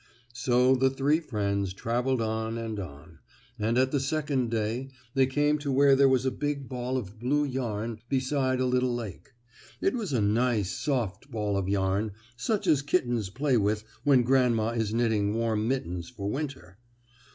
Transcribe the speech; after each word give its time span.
So 0.33 0.73
the 0.75 0.89
three 0.89 1.19
friends 1.19 1.75
traveled 1.75 2.23
on 2.23 2.57
and 2.57 2.79
on, 2.79 3.19
and 3.59 3.77
at 3.77 3.91
the 3.91 3.99
second 3.99 4.49
day 4.49 4.89
they 5.13 5.27
came 5.27 5.59
to 5.59 5.71
where 5.71 5.95
there 5.95 6.09
was 6.09 6.25
a 6.25 6.31
big 6.31 6.67
ball 6.67 6.97
of 6.97 7.19
blue 7.19 7.43
yarn 7.45 7.99
beside 8.09 8.59
a 8.59 8.65
little 8.65 8.95
lake. 8.95 9.33
It 9.79 9.93
was 9.93 10.11
a 10.11 10.19
nice, 10.19 10.71
soft 10.71 11.29
ball 11.29 11.55
of 11.55 11.69
yarn, 11.69 12.13
such 12.35 12.65
as 12.65 12.81
kittens 12.81 13.29
play 13.29 13.57
with 13.57 13.83
when 14.03 14.23
grandma 14.23 14.69
is 14.69 14.91
knitting 14.91 15.35
warm 15.35 15.67
mittens 15.67 16.09
for 16.09 16.27
winter. 16.27 16.79